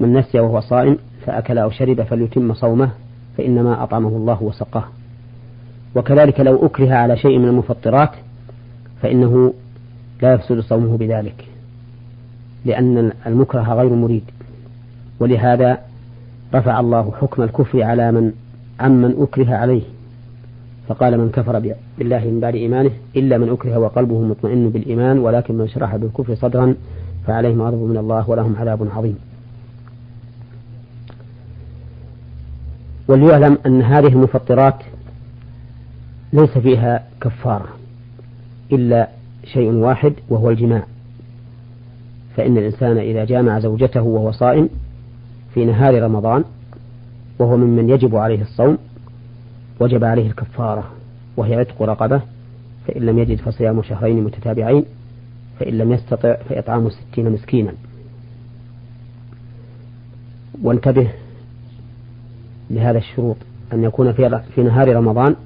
من 0.00 0.12
نسي 0.12 0.40
وهو 0.40 0.60
صائم 0.60 0.98
فأكل 1.26 1.58
أو 1.58 1.70
شرب 1.70 2.02
فليتم 2.02 2.54
صومه 2.54 2.90
فإنما 3.38 3.82
أطعمه 3.82 4.08
الله 4.08 4.42
وسقاه. 4.42 4.84
وكذلك 5.94 6.40
لو 6.40 6.66
أكره 6.66 6.94
على 6.94 7.16
شيء 7.16 7.38
من 7.38 7.48
المفطرات 7.48 8.10
فإنه 9.02 9.54
لا 10.22 10.32
يفسد 10.32 10.60
صومه 10.60 10.96
بذلك 10.96 11.44
لأن 12.64 13.12
المكره 13.26 13.74
غير 13.74 13.94
مريد. 13.94 14.24
ولهذا 15.20 15.78
رفع 16.54 16.80
الله 16.80 17.12
حكم 17.20 17.42
الكفر 17.42 17.82
على 17.82 18.12
من 18.12 18.32
عمن 18.80 19.14
أكره 19.22 19.54
عليه. 19.54 19.82
فقال 20.90 21.18
من 21.18 21.30
كفر 21.30 21.58
بالله 21.98 22.24
من 22.24 22.40
بعد 22.40 22.54
إيمانه 22.54 22.90
إلا 23.16 23.38
من 23.38 23.48
أكره 23.48 23.78
وقلبه 23.78 24.20
مطمئن 24.20 24.70
بالإيمان 24.70 25.18
ولكن 25.18 25.54
من 25.54 25.68
شرح 25.68 25.96
بالكفر 25.96 26.34
صدرا 26.34 26.74
فعليهم 27.26 27.62
غضب 27.62 27.82
من 27.82 27.96
الله 27.96 28.30
ولهم 28.30 28.56
عذاب 28.56 28.88
عظيم. 28.96 29.18
وليعلم 33.08 33.58
أن 33.66 33.82
هذه 33.82 34.06
المفطرات 34.06 34.82
ليس 36.32 36.58
فيها 36.58 37.06
كفارة 37.20 37.68
إلا 38.72 39.08
شيء 39.44 39.72
واحد 39.72 40.12
وهو 40.28 40.50
الجماع. 40.50 40.84
فإن 42.36 42.58
الإنسان 42.58 42.98
إذا 42.98 43.24
جامع 43.24 43.58
زوجته 43.58 44.02
وهو 44.02 44.32
صائم 44.32 44.68
في 45.54 45.64
نهار 45.64 46.02
رمضان 46.02 46.44
وهو 47.38 47.56
ممن 47.56 47.90
يجب 47.90 48.16
عليه 48.16 48.42
الصوم 48.42 48.78
وجب 49.80 50.04
عليه 50.04 50.26
الكفارة 50.26 50.90
وهي 51.36 51.54
عتق 51.54 51.82
رقبة 51.82 52.20
فإن 52.86 53.02
لم 53.02 53.18
يجد 53.18 53.38
فصيام 53.40 53.82
شهرين 53.82 54.24
متتابعين 54.24 54.84
فإن 55.60 55.78
لم 55.78 55.92
يستطع 55.92 56.34
فإطعام 56.34 56.90
ستين 56.90 57.30
مسكينا. 57.30 57.72
وانتبه 60.62 61.10
لهذا 62.70 62.98
الشروط 62.98 63.36
أن 63.72 63.84
يكون 63.84 64.12
في, 64.12 64.40
في 64.54 64.62
نهار 64.62 64.96
رمضان 64.96 65.36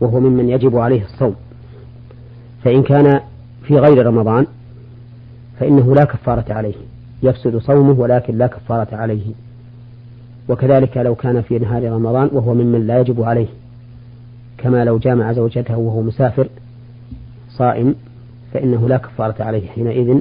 وهو 0.00 0.20
ممن 0.20 0.48
يجب 0.48 0.76
عليه 0.76 1.04
الصوم. 1.04 1.34
فإن 2.64 2.82
كان 2.82 3.20
في 3.62 3.78
غير 3.78 4.06
رمضان 4.06 4.46
فإنه 5.60 5.94
لا 5.94 6.04
كفارة 6.04 6.52
عليه 6.52 6.74
يفسد 7.22 7.56
صومه 7.56 8.00
ولكن 8.00 8.38
لا 8.38 8.46
كفارة 8.46 8.96
عليه. 8.96 9.32
وكذلك 10.48 10.96
لو 10.96 11.14
كان 11.14 11.42
في 11.42 11.58
نهار 11.58 11.92
رمضان 11.92 12.30
وهو 12.32 12.54
ممن 12.54 12.86
لا 12.86 13.00
يجب 13.00 13.22
عليه 13.22 13.46
كما 14.58 14.84
لو 14.84 14.98
جامع 14.98 15.32
زوجته 15.32 15.76
وهو 15.76 16.02
مسافر 16.02 16.48
صائم 17.48 17.94
فإنه 18.52 18.88
لا 18.88 18.96
كفارة 18.96 19.42
عليه 19.42 19.68
حينئذ 19.68 20.18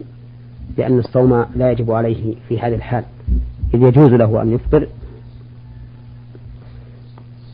لأن 0.78 1.00
الصوم 1.00 1.46
لا 1.56 1.72
يجب 1.72 1.92
عليه 1.92 2.36
في 2.50 2.60
هذه 2.60 2.76
الحال. 2.76 3.04
إذ 3.74 3.82
يجوز 3.82 4.10
له 4.10 4.42
أن 4.42 4.54
يفطر 4.54 4.88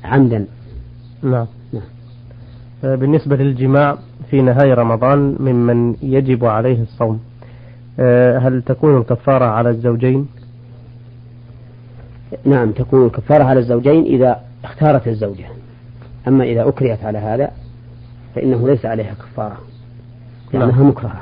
عمدا. 0.04 0.46
نعم. 1.24 1.48
آه، 2.84 2.96
بالنسبة 2.96 3.36
للجماع 3.36 3.98
في 4.30 4.42
نهاية 4.42 4.74
رمضان 4.74 5.36
ممن 5.40 5.96
يجب 6.02 6.46
عليه 6.46 6.82
الصوم 6.82 7.20
آه، 8.00 8.38
هل 8.38 8.62
تكون 8.62 8.98
الكفارة 8.98 9.46
على 9.46 9.70
الزوجين؟ 9.70 10.28
نعم 12.46 12.72
تكون 12.72 13.06
الكفارة 13.06 13.44
على 13.44 13.60
الزوجين 13.60 14.04
إذا 14.04 14.42
اختارت 14.64 15.08
الزوجة. 15.08 15.46
أما 16.28 16.44
إذا 16.44 16.68
أكرهت 16.68 17.04
على 17.04 17.18
هذا 17.18 17.52
فإنه 18.36 18.68
ليس 18.68 18.86
عليها 18.86 19.14
كفارة 19.14 19.58
لأنها 20.54 20.78
نعم. 20.78 20.90
مكرهة. 20.90 21.22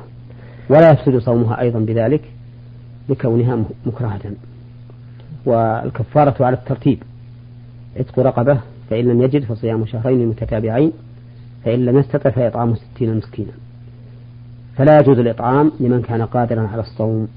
ولا 0.69 0.91
يفسد 0.91 1.17
صومها 1.17 1.61
أيضا 1.61 1.79
بذلك 1.79 2.21
لكونها 3.09 3.63
مكرهة. 3.85 4.31
والكفارة 5.45 6.45
على 6.45 6.55
الترتيب 6.55 7.03
عتق 7.97 8.19
رقبة 8.19 8.61
فإن 8.89 9.05
لم 9.05 9.21
يجد 9.21 9.43
فصيام 9.43 9.85
شهرين 9.85 10.27
متتابعين 10.27 10.91
فإن 11.65 11.85
لم 11.85 11.97
يستطع 11.97 12.29
فإطعام 12.29 12.75
ستين 12.75 13.17
مسكينا. 13.17 13.51
فلا 14.75 14.99
يجوز 14.99 15.19
الإطعام 15.19 15.71
لمن 15.79 16.01
كان 16.01 16.21
قادرا 16.21 16.67
على 16.67 16.81
الصوم. 16.81 17.27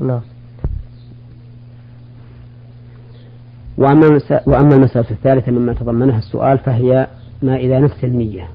نعم. 0.00 0.20
وأما 3.76 4.20
وأما 4.46 4.74
المسألة 4.74 5.10
الثالثة 5.10 5.52
مما 5.52 5.72
تضمنها 5.72 6.18
السؤال 6.18 6.58
فهي 6.58 7.06
ما 7.42 7.56
إذا 7.56 7.78
نسي 7.78 8.06
النية 8.06 8.48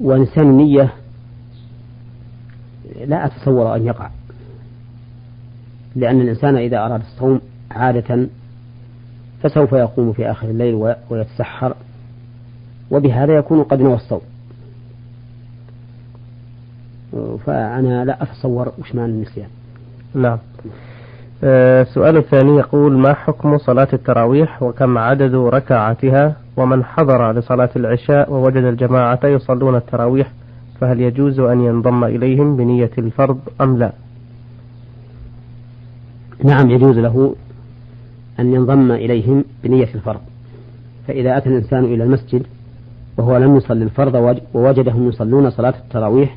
ونسيان 0.00 0.50
النية 0.50 0.92
لا 3.06 3.26
أتصور 3.26 3.76
أن 3.76 3.86
يقع 3.86 4.10
لأن 5.96 6.20
الإنسان 6.20 6.56
إذا 6.56 6.78
أراد 6.78 7.00
الصوم 7.00 7.40
عادة 7.70 8.28
فسوف 9.42 9.72
يقوم 9.72 10.12
في 10.12 10.30
آخر 10.30 10.50
الليل 10.50 10.98
ويتسحر 11.10 11.74
وبهذا 12.90 13.32
يكون 13.32 13.62
قد 13.62 13.80
نوى 13.80 13.94
الصوم. 13.94 14.20
فأنا 17.46 18.04
لا 18.04 18.22
أتصور 18.22 18.72
وش 18.78 18.94
معنى 18.94 19.12
النسيان. 19.12 19.48
نعم. 20.14 20.38
السؤال 21.42 22.16
آه، 22.16 22.18
الثاني 22.18 22.56
يقول 22.56 22.98
ما 22.98 23.14
حكم 23.14 23.58
صلاة 23.58 23.88
التراويح 23.92 24.62
وكم 24.62 24.98
عدد 24.98 25.34
ركعاتها؟ 25.34 26.36
ومن 26.56 26.84
حضر 26.84 27.32
لصلاة 27.32 27.70
العشاء 27.76 28.32
ووجد 28.32 28.64
الجماعة 28.64 29.20
يصلون 29.24 29.76
التراويح 29.76 30.32
فهل 30.80 31.00
يجوز 31.00 31.40
أن 31.40 31.60
ينضم 31.60 32.04
إليهم 32.04 32.56
بنية 32.56 32.90
الفرض 32.98 33.38
أم 33.60 33.78
لا؟ 33.78 33.92
نعم 36.44 36.70
يجوز 36.70 36.98
له 36.98 37.34
أن 38.40 38.54
ينضم 38.54 38.92
إليهم 38.92 39.44
بنية 39.64 39.88
الفرض. 39.94 40.20
فإذا 41.08 41.36
أتى 41.36 41.48
الإنسان 41.48 41.84
إلى 41.84 42.04
المسجد 42.04 42.46
وهو 43.16 43.36
لم 43.36 43.56
يصلي 43.56 43.84
الفرض 43.84 44.40
ووجدهم 44.54 45.08
يصلون 45.08 45.50
صلاة 45.50 45.74
التراويح 45.84 46.36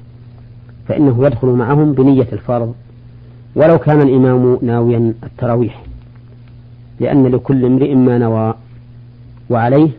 فإنه 0.88 1.26
يدخل 1.26 1.48
معهم 1.48 1.94
بنية 1.94 2.28
الفرض. 2.34 2.74
ولو 3.56 3.78
كان 3.78 4.02
الإمام 4.02 4.60
ناويا 4.62 5.14
التراويح 5.24 5.84
لأن 7.00 7.28
لكل 7.28 7.66
امرئ 7.66 7.96
ما 7.96 8.18
نوى 8.18 8.54
وعليه 9.50 9.90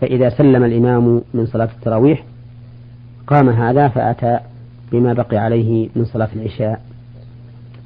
فإذا 0.00 0.28
سلم 0.28 0.64
الإمام 0.64 1.22
من 1.34 1.46
صلاة 1.46 1.68
التراويح 1.78 2.24
قام 3.26 3.48
هذا 3.48 3.88
فأتى 3.88 4.38
بما 4.92 5.12
بقي 5.12 5.36
عليه 5.36 5.88
من 5.96 6.04
صلاة 6.04 6.28
العشاء. 6.36 6.80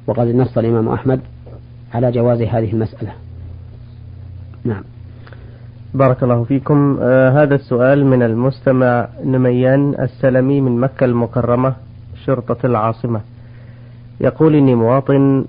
وقد 0.07 0.27
نص 0.27 0.57
الإمام 0.57 0.89
أحمد 0.89 1.19
على 1.93 2.11
جواز 2.11 2.41
هذه 2.41 2.73
المسألة. 2.73 3.11
نعم. 4.63 4.83
بارك 5.93 6.23
الله 6.23 6.43
فيكم. 6.43 6.97
آه 7.01 7.43
هذا 7.43 7.55
السؤال 7.55 8.05
من 8.05 8.23
المستمع 8.23 9.07
نميان 9.23 9.95
السلمي 9.99 10.61
من 10.61 10.79
مكة 10.79 11.05
المكرمة 11.05 11.75
شرطة 12.25 12.65
العاصمة. 12.65 13.21
يقول 14.21 14.55
إني 14.55 14.75
مواطن 14.75 15.45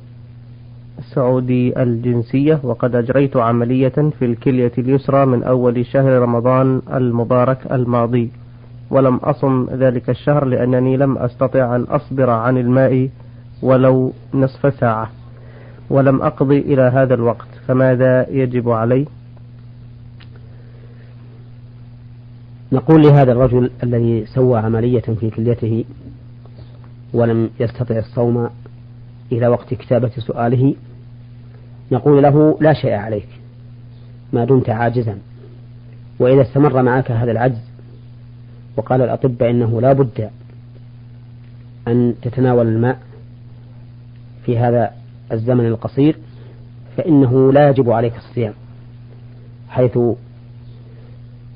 سعودي 1.15 1.83
الجنسية 1.83 2.61
وقد 2.63 2.95
أجريت 2.95 3.37
عملية 3.37 3.89
في 3.89 4.25
الكلية 4.25 4.73
اليسرى 4.79 5.27
من 5.27 5.43
أول 5.43 5.87
شهر 5.87 6.13
رمضان 6.23 6.83
المبارك 6.95 7.73
الماضي 7.73 8.31
ولم 8.91 9.17
أصم 9.17 9.67
ذلك 9.73 10.11
الشهر 10.11 10.45
لأنني 10.45 10.97
لم 10.97 11.19
أستطع 11.19 11.77
أن 11.77 11.83
أصبر 11.83 12.31
عن 12.31 12.59
الماء 12.59 13.09
ولو 13.63 14.13
نصف 14.35 14.75
ساعة 14.75 15.11
ولم 15.91 16.23
أقضي 16.23 16.59
إلى 16.59 16.83
هذا 16.83 17.15
الوقت 17.15 17.49
فماذا 17.67 18.27
يجب 18.31 18.71
علي؟ 18.71 19.07
نقول 22.73 23.03
لهذا 23.03 23.33
الرجل 23.33 23.71
الذي 23.83 24.27
سوى 24.27 24.59
عملية 24.59 25.01
في 25.01 25.31
كليته 25.31 25.85
ولم 27.15 27.51
يستطع 27.61 27.99
الصوم 27.99 28.51
إلى 29.33 29.49
وقت 29.49 29.75
كتابة 29.75 30.11
سؤاله 30.18 30.75
نقول 31.92 32.23
له 32.23 32.59
لا 32.61 32.73
شيء 32.73 32.92
عليك 32.92 33.29
ما 34.33 34.45
دمت 34.45 34.71
عاجزا 34.71 35.18
وإذا 36.18 36.42
استمر 36.42 36.83
معك 36.83 37.11
هذا 37.11 37.31
العجز 37.31 37.61
وقال 38.77 39.03
الأطباء 39.03 39.51
إنه 39.51 39.81
لا 39.81 39.92
بد 39.92 40.31
أن 41.88 42.14
تتناول 42.23 42.68
الماء 42.68 42.99
في 44.45 44.59
هذا 44.59 44.90
الزمن 45.33 45.66
القصير 45.66 46.16
فإنه 46.97 47.53
لا 47.53 47.68
يجب 47.68 47.90
عليك 47.90 48.16
الصيام 48.16 48.55
حيث 49.68 49.99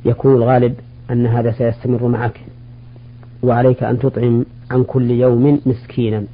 يكون 0.05 0.35
الغالب 0.35 0.75
أن 1.11 1.27
هذا 1.27 1.53
سيستمر 1.53 2.09
معك 2.09 2.41
وعليك 3.43 3.83
أن 3.83 3.99
تطعم 3.99 4.45
عن 4.71 4.85
كل 4.85 5.11
يوم 5.11 5.61
مسكينا. 5.67 6.25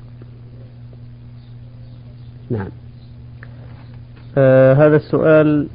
نعم. 2.51 2.69
آه 4.39 4.75
هذا 4.75 4.97
السؤال 4.97 5.69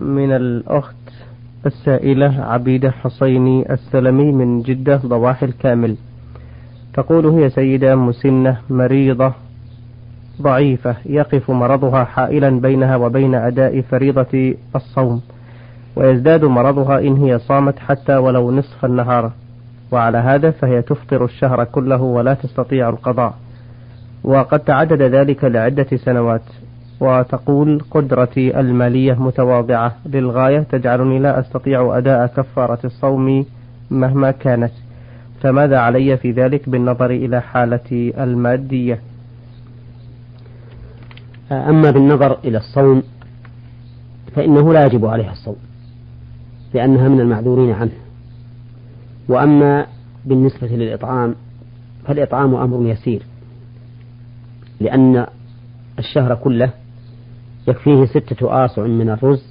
من 0.00 0.32
الأخت 0.32 0.96
السائلة 1.66 2.44
عبيدة 2.44 2.90
حصيني 2.90 3.72
السلمي 3.72 4.32
من 4.32 4.62
جدة 4.62 4.96
ضواحي 4.96 5.46
الكامل. 5.46 5.96
تقول 6.94 7.26
هي 7.26 7.50
سيدة 7.50 7.96
مسنة 7.96 8.58
مريضة 8.70 9.32
ضعيفة 10.42 10.96
يقف 11.06 11.50
مرضها 11.50 12.04
حائلا 12.04 12.60
بينها 12.60 12.96
وبين 12.96 13.34
أداء 13.34 13.80
فريضة 13.80 14.54
الصوم 14.76 15.22
ويزداد 15.96 16.44
مرضها 16.44 16.98
إن 16.98 17.16
هي 17.16 17.38
صامت 17.38 17.78
حتى 17.78 18.16
ولو 18.16 18.50
نصف 18.50 18.84
النهار 18.84 19.32
وعلى 19.90 20.18
هذا 20.18 20.50
فهي 20.50 20.82
تفطر 20.82 21.24
الشهر 21.24 21.64
كله 21.64 22.02
ولا 22.02 22.34
تستطيع 22.34 22.88
القضاء. 22.88 23.34
وقد 24.24 24.60
تعدد 24.60 25.02
ذلك 25.02 25.44
لعدة 25.44 25.96
سنوات. 25.96 26.42
وتقول 27.00 27.80
قدرتي 27.90 28.60
المالية 28.60 29.22
متواضعة. 29.22 29.96
للغاية 30.06 30.58
تجعلني 30.58 31.18
لا 31.18 31.40
أستطيع 31.40 31.98
أداء 31.98 32.26
كفارة 32.26 32.78
الصوم 32.84 33.46
مهما 33.90 34.30
كانت. 34.30 34.72
فماذا 35.40 35.78
علي 35.78 36.16
في 36.16 36.30
ذلك 36.30 36.68
بالنظر 36.68 37.10
إلى 37.10 37.40
حالتي 37.40 38.22
المادية؟ 38.22 39.00
أما 41.52 41.90
بالنظر 41.90 42.38
إلى 42.44 42.58
الصوم 42.58 43.02
فإنه 44.34 44.72
لا 44.72 44.86
يجب 44.86 45.06
عليها 45.06 45.32
الصوم 45.32 45.56
لأنها 46.74 47.08
من 47.08 47.20
المعذورين 47.20 47.72
عنه. 47.72 47.92
وأما 49.28 49.86
بالنسبة 50.24 50.68
للإطعام 50.68 51.34
فالإطعام 52.06 52.54
أمر 52.54 52.90
يسير. 52.90 53.22
لأن 54.80 55.26
الشهر 55.98 56.34
كله 56.34 56.70
يكفيه 57.68 58.04
ستة 58.04 58.64
آصع 58.64 58.82
من 58.86 59.10
الرز 59.10 59.44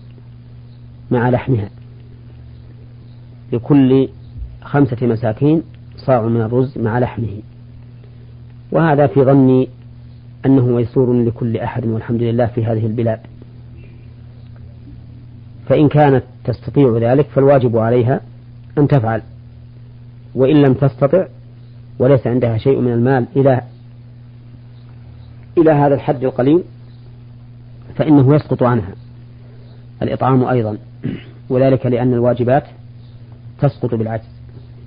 مع 1.12 1.30
لحمها. 1.30 1.70
لكل 3.54 4.10
خمسة 4.62 5.08
مساكين 5.08 5.64
صاع 5.98 6.22
من 6.22 6.42
الرز 6.42 6.78
مع 6.78 7.00
لحمه. 7.00 7.42
وهذا 8.72 9.08
في 9.08 9.24
ظني 9.24 9.68
أنه 10.46 10.66
ميسور 10.66 11.14
لكل 11.14 11.58
أحد 11.58 11.86
والحمد 11.86 12.22
لله 12.22 12.46
في 12.46 12.66
هذه 12.66 12.86
البلاد. 12.86 13.20
فإن 15.70 15.88
كانت 15.88 16.24
تستطيع 16.44 16.98
ذلك 16.98 17.26
فالواجب 17.26 17.78
عليها 17.78 18.22
أن 18.78 18.88
تفعل. 18.88 19.22
وإن 20.36 20.62
لم 20.62 20.74
تستطع 20.74 21.28
وليس 22.00 22.28
عندها 22.28 22.58
شيء 22.58 22.80
من 22.80 22.94
المال 22.94 23.26
إلى 23.36 23.62
إلى 25.58 25.72
هذا 25.72 25.96
الحد 25.96 26.24
القليل 26.24 26.64
فإنه 27.96 28.36
يسقط 28.36 28.64
عنها. 28.64 28.94
الإطعام 30.02 30.44
أيضا. 30.44 30.78
وذلك 31.50 31.86
لأن 31.86 32.14
الواجبات 32.14 32.64
تسقط 33.60 33.96
بالعجز. 33.96 34.30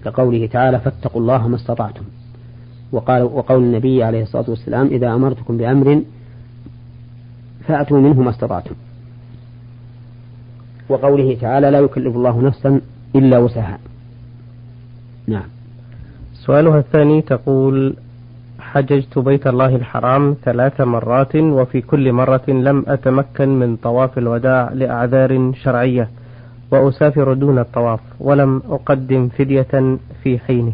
كقوله 0.05 0.47
تعالى 0.47 0.81
فاتقوا 0.81 1.21
الله 1.21 1.49
ما 1.49 1.57
استطعتم. 1.57 2.05
وقال 2.93 3.23
وقول 3.23 3.63
النبي 3.63 4.03
عليه 4.03 4.23
الصلاة 4.23 4.51
والسلام 4.51 4.87
إذا 4.87 5.15
أمرتكم 5.15 5.57
بأمر 5.57 6.03
فأتوا 7.67 8.01
منه 8.01 8.21
ما 8.21 8.31
استطعتم. 8.31 8.75
وقوله 10.89 11.37
تعالى 11.41 11.71
لا 11.71 11.79
يكلف 11.79 12.17
الله 12.17 12.43
نفسا 12.43 12.81
إلا 13.17 13.39
وسعها. 13.39 13.79
نعم. 15.27 15.49
سؤالها 16.35 16.79
الثاني 16.79 17.23
تقول 17.23 17.97
حججت 18.75 19.19
بيت 19.19 19.47
الله 19.47 19.77
الحرام 19.77 20.37
ثلاث 20.45 20.81
مرات 20.81 21.37
وفي 21.37 21.81
كل 21.81 22.13
مرة 22.13 22.43
لم 22.49 22.85
أتمكن 22.89 23.49
من 23.49 23.77
طواف 23.77 24.19
الوداع 24.19 24.71
لأعذار 24.73 25.53
شرعية 25.63 26.09
وأسافر 26.71 27.33
دون 27.35 27.59
الطواف 27.59 28.01
ولم 28.21 28.63
أقدم 28.71 29.29
فدية 29.29 29.97
في 30.23 30.39
حينه 30.39 30.73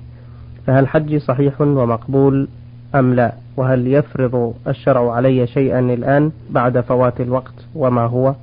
فهل 0.66 0.88
حجي 0.88 1.18
صحيح 1.18 1.60
ومقبول 1.60 2.48
أم 2.94 3.14
لا؟ 3.14 3.32
وهل 3.56 3.86
يفرض 3.86 4.54
الشرع 4.68 5.12
علي 5.14 5.46
شيئا 5.46 5.78
الآن 5.80 6.30
بعد 6.50 6.80
فوات 6.80 7.20
الوقت 7.20 7.54
وما 7.74 8.02
هو؟ 8.06 8.34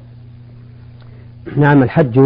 نعم 1.58 1.84
الحج 1.84 2.20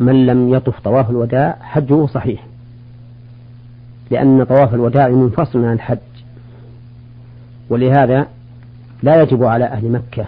من 0.00 0.26
لم 0.26 0.54
يطف 0.54 0.80
طواف 0.80 1.10
الوداع 1.10 1.56
حجه 1.60 2.06
صحيح 2.06 2.46
لأن 4.10 4.44
طواف 4.44 4.74
الوداع 4.74 5.08
منفصل 5.08 5.64
عن 5.64 5.72
الحج. 5.72 6.11
ولهذا 7.72 8.26
لا 9.02 9.22
يجب 9.22 9.44
على 9.44 9.64
أهل 9.64 9.92
مكة 9.92 10.26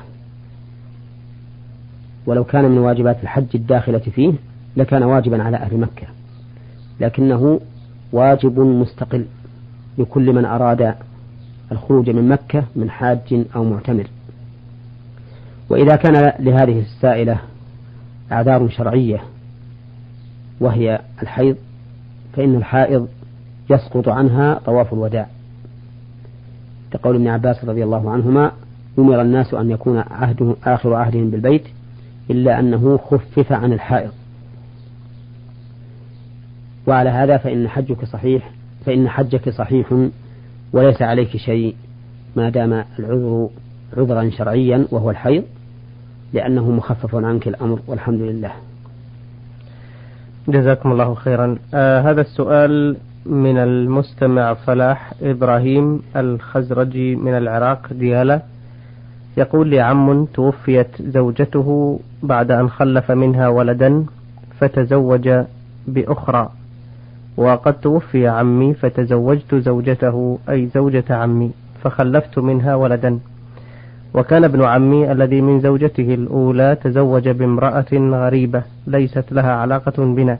ولو 2.26 2.44
كان 2.44 2.64
من 2.64 2.78
واجبات 2.78 3.22
الحج 3.22 3.46
الداخلة 3.54 3.98
فيه 3.98 4.32
لكان 4.76 5.02
واجبا 5.02 5.42
على 5.42 5.56
أهل 5.56 5.80
مكة 5.80 6.06
لكنه 7.00 7.60
واجب 8.12 8.58
مستقل 8.58 9.26
لكل 9.98 10.32
من 10.32 10.44
أراد 10.44 10.94
الخروج 11.72 12.10
من 12.10 12.28
مكة 12.28 12.64
من 12.76 12.90
حاج 12.90 13.44
أو 13.56 13.64
معتمر. 13.64 14.06
وإذا 15.68 15.96
كان 15.96 16.32
لهذه 16.38 16.80
السائلة 16.80 17.38
أعذار 18.32 18.68
شرعية 18.68 19.22
وهي 20.60 21.00
الحيض 21.22 21.56
فإن 22.36 22.54
الحائض 22.54 23.08
يسقط 23.70 24.08
عنها 24.08 24.54
طواف 24.54 24.92
الوداع. 24.92 25.28
كقول 26.94 27.16
ابن 27.16 27.28
عباس 27.28 27.64
رضي 27.64 27.84
الله 27.84 28.10
عنهما 28.10 28.52
أمر 28.98 29.22
الناس 29.22 29.54
أن 29.54 29.70
يكون 29.70 29.98
عهده 29.98 30.56
آخر 30.64 30.94
عهدهم 30.94 31.30
بالبيت 31.30 31.64
إلا 32.30 32.60
أنه 32.60 32.96
خفف 32.96 33.52
عن 33.52 33.72
الحائض. 33.72 34.10
وعلى 36.86 37.10
هذا 37.10 37.36
فإن 37.36 37.68
حجك 37.68 38.04
صحيح 38.04 38.50
فإن 38.86 39.08
حجك 39.08 39.50
صحيح 39.50 40.08
وليس 40.72 41.02
عليك 41.02 41.36
شيء 41.36 41.74
ما 42.36 42.50
دام 42.50 42.84
العذر 42.98 43.48
عذرا 43.96 44.30
شرعيا 44.30 44.86
وهو 44.90 45.10
الحيض 45.10 45.44
لأنه 46.32 46.70
مخفف 46.70 47.14
عنك 47.14 47.48
الأمر 47.48 47.80
والحمد 47.86 48.20
لله. 48.20 48.52
جزاكم 50.48 50.92
الله 50.92 51.14
خيرا. 51.14 51.58
آه 51.74 52.00
هذا 52.00 52.20
السؤال 52.20 52.96
من 53.26 53.56
المستمع 53.56 54.54
فلاح 54.54 55.12
إبراهيم 55.22 56.02
الخزرجي 56.16 57.16
من 57.16 57.34
العراق 57.36 57.92
ديالى 57.92 58.42
يقول 59.36 59.68
لي 59.68 59.80
عم 59.80 60.24
توفيت 60.24 61.02
زوجته 61.02 62.00
بعد 62.22 62.50
أن 62.50 62.68
خلف 62.68 63.10
منها 63.10 63.48
ولدا 63.48 64.04
فتزوج 64.60 65.30
بأخرى. 65.88 66.50
وقد 67.36 67.74
توفي 67.74 68.28
عمي 68.28 68.74
فتزوجت 68.74 69.54
زوجته 69.54 70.38
أي 70.48 70.66
زوجة 70.66 71.04
عمي 71.10 71.50
فخلفت 71.82 72.38
منها 72.38 72.74
ولدا. 72.74 73.18
وكان 74.14 74.44
ابن 74.44 74.62
عمي 74.62 75.12
الذي 75.12 75.40
من 75.40 75.60
زوجته 75.60 76.14
الأولى 76.14 76.76
تزوج 76.82 77.28
بامرأة 77.28 77.92
غريبة 77.92 78.62
ليست 78.86 79.32
لها 79.32 79.52
علاقة 79.52 80.04
بنا 80.04 80.38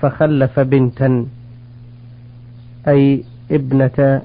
فخلف 0.00 0.60
بنتا. 0.60 1.26
أي 2.88 3.24
ابنة 3.50 4.22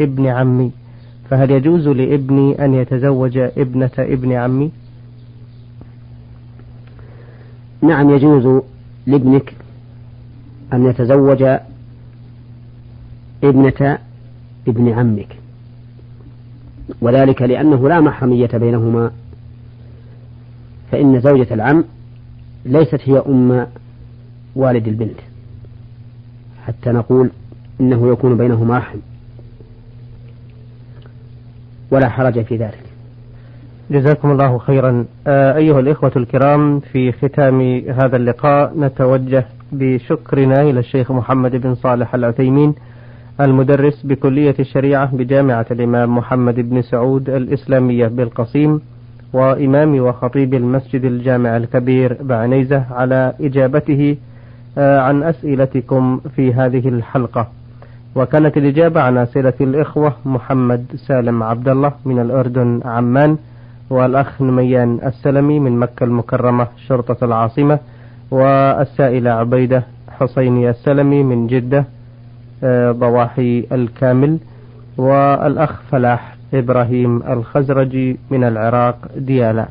ابن 0.00 0.26
عمي. 0.26 0.70
فهل 1.30 1.50
يجوز 1.50 1.88
لابني 1.88 2.64
أن 2.64 2.74
يتزوج 2.74 3.38
ابنة 3.38 3.90
ابن 3.98 4.32
عمي؟ 4.32 4.70
نعم 7.82 8.10
يجوز 8.10 8.62
لابنك 9.06 9.54
أن 10.72 10.86
يتزوج 10.86 11.42
ابنة 13.44 13.98
ابن 14.68 14.88
عمك. 14.88 15.36
وذلك 17.00 17.42
لأنه 17.42 17.88
لا 17.88 18.00
محرمية 18.00 18.50
بينهما. 18.54 19.10
فإن 20.92 21.20
زوجة 21.20 21.54
العم 21.54 21.84
ليست 22.64 23.00
هي 23.04 23.18
أم 23.18 23.66
والد 24.54 24.88
البنت. 24.88 25.18
حتى 26.66 26.90
نقول 26.90 27.30
إنه 27.80 28.12
يكون 28.12 28.36
بينهما 28.36 28.78
رحم. 28.78 28.98
ولا 31.90 32.08
حرج 32.08 32.42
في 32.42 32.56
ذلك. 32.56 32.82
جزاكم 33.90 34.30
الله 34.30 34.58
خيرا. 34.58 35.04
آه 35.26 35.56
أيها 35.56 35.80
الإخوة 35.80 36.12
الكرام 36.16 36.80
في 36.80 37.12
ختام 37.12 37.60
هذا 37.88 38.16
اللقاء 38.16 38.78
نتوجه 38.78 39.46
بشكرنا 39.72 40.62
إلى 40.62 40.80
الشيخ 40.80 41.12
محمد 41.12 41.56
بن 41.56 41.74
صالح 41.74 42.14
العثيمين 42.14 42.74
المدرس 43.40 44.06
بكلية 44.06 44.54
الشريعة 44.60 45.16
بجامعة 45.16 45.66
الإمام 45.70 46.16
محمد 46.16 46.54
بن 46.54 46.82
سعود 46.82 47.30
الإسلامية 47.30 48.06
بالقصيم 48.06 48.80
وإمام 49.32 50.00
وخطيب 50.00 50.54
المسجد 50.54 51.04
الجامع 51.04 51.56
الكبير 51.56 52.16
بعنيزة 52.22 52.84
على 52.90 53.34
إجابته 53.40 54.16
آه، 54.78 55.00
عن 55.00 55.22
أسئلتكم 55.22 56.20
في 56.36 56.54
هذه 56.54 56.88
الحلقة. 56.88 57.48
وكانت 58.14 58.56
الإجابة 58.56 59.00
عن 59.00 59.18
أسئلة 59.18 59.52
الإخوة 59.60 60.12
محمد 60.24 60.84
سالم 60.96 61.42
عبد 61.42 61.68
الله 61.68 61.92
من 62.04 62.18
الأردن 62.18 62.80
عمان 62.84 63.36
والأخ 63.90 64.42
نميان 64.42 64.98
السلمي 65.06 65.60
من 65.60 65.78
مكة 65.78 66.04
المكرمة 66.04 66.66
شرطة 66.86 67.24
العاصمة 67.24 67.78
والسائلة 68.30 69.30
عبيدة 69.30 69.82
حسيني 70.18 70.70
السلمي 70.70 71.22
من 71.22 71.46
جدة 71.46 71.84
آه، 72.64 72.92
ضواحي 72.92 73.66
الكامل 73.72 74.38
والأخ 74.96 75.80
فلاح 75.90 76.36
إبراهيم 76.54 77.22
الخزرجي 77.22 78.18
من 78.30 78.44
العراق 78.44 78.96
ديالا. 79.16 79.66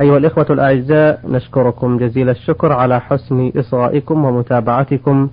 أيها 0.00 0.16
الإخوة 0.16 0.46
الأعزاء 0.50 1.20
نشكركم 1.28 1.98
جزيل 1.98 2.28
الشكر 2.28 2.72
على 2.72 3.00
حسن 3.00 3.52
إصغائكم 3.56 4.24
ومتابعتكم. 4.24 5.28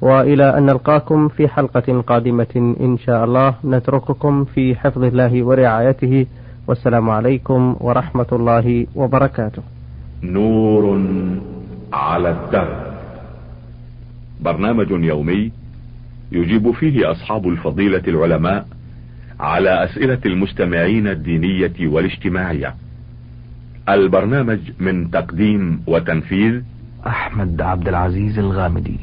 وإلى 0.00 0.58
أن 0.58 0.66
نلقاكم 0.66 1.28
في 1.28 1.48
حلقة 1.48 2.00
قادمة 2.00 2.74
إن 2.80 2.98
شاء 2.98 3.24
الله. 3.24 3.54
نترككم 3.64 4.44
في 4.44 4.76
حفظ 4.76 5.04
الله 5.04 5.42
ورعايته. 5.42 6.26
والسلام 6.66 7.10
عليكم 7.10 7.76
ورحمة 7.80 8.26
الله 8.32 8.86
وبركاته. 8.94 9.62
نور 10.22 11.00
على 11.92 12.30
الدرب. 12.30 12.86
برنامج 14.40 14.90
يومي 14.90 15.52
يجيب 16.32 16.70
فيه 16.70 17.10
أصحاب 17.10 17.48
الفضيلة 17.48 18.02
العلماء 18.08 18.66
على 19.40 19.84
أسئلة 19.84 20.18
المستمعين 20.26 21.08
الدينية 21.08 21.88
والاجتماعية. 21.88 22.74
البرنامج 23.88 24.58
من 24.80 25.10
تقديم 25.10 25.82
وتنفيذ 25.86 26.62
أحمد 27.06 27.60
عبد 27.60 27.88
العزيز 27.88 28.38
الغامدي. 28.38 28.98